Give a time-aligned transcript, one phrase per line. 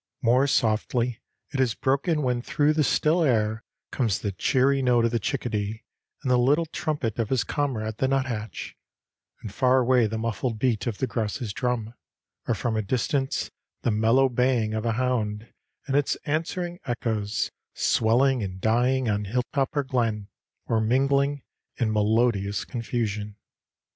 [0.23, 1.21] More softly
[1.53, 5.83] it is broken when through the still air comes the cheery note of the chickadee
[6.23, 8.75] and the little trumpet of his comrade the nuthatch
[9.43, 11.93] and far away the muffled beat of the grouse's drum,
[12.47, 13.51] or from a distance
[13.83, 15.53] the mellow baying of a hound
[15.85, 20.29] and its answering echoes, swelling and dying on hilltop or glen,
[20.65, 21.43] or mingling
[21.77, 23.35] in melodious confusion.